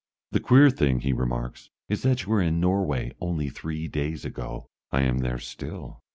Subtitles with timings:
[0.31, 4.65] "The queer thing," he remarks, "is that you were in Norway only three days ago."
[4.91, 6.01] "I am there still.